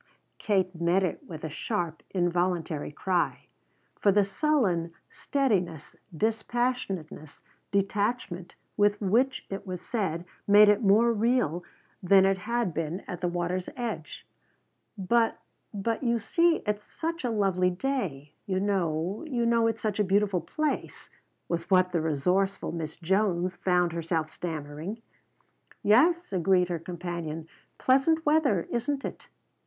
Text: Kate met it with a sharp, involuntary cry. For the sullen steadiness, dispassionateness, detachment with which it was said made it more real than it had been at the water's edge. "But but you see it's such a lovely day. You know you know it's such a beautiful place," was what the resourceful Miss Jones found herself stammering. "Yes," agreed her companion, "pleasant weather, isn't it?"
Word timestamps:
Kate 0.39 0.81
met 0.81 1.03
it 1.03 1.21
with 1.27 1.43
a 1.43 1.49
sharp, 1.51 2.01
involuntary 2.09 2.91
cry. 2.91 3.45
For 3.99 4.11
the 4.11 4.25
sullen 4.25 4.93
steadiness, 5.11 5.95
dispassionateness, 6.17 7.43
detachment 7.69 8.55
with 8.75 8.99
which 8.99 9.45
it 9.51 9.67
was 9.67 9.79
said 9.83 10.25
made 10.47 10.69
it 10.69 10.81
more 10.81 11.13
real 11.13 11.63
than 12.01 12.25
it 12.25 12.39
had 12.39 12.73
been 12.73 13.01
at 13.01 13.21
the 13.21 13.27
water's 13.27 13.69
edge. 13.77 14.25
"But 14.97 15.37
but 15.71 16.01
you 16.01 16.17
see 16.17 16.63
it's 16.65 16.83
such 16.85 17.23
a 17.23 17.29
lovely 17.29 17.69
day. 17.69 18.33
You 18.47 18.59
know 18.59 19.23
you 19.27 19.45
know 19.45 19.67
it's 19.67 19.81
such 19.83 19.99
a 19.99 20.03
beautiful 20.03 20.41
place," 20.41 21.11
was 21.47 21.69
what 21.69 21.91
the 21.91 22.01
resourceful 22.01 22.71
Miss 22.71 22.95
Jones 22.95 23.55
found 23.55 23.91
herself 23.93 24.31
stammering. 24.31 24.99
"Yes," 25.83 26.33
agreed 26.33 26.69
her 26.69 26.79
companion, 26.79 27.47
"pleasant 27.77 28.25
weather, 28.25 28.67
isn't 28.71 29.05
it?" 29.05 29.27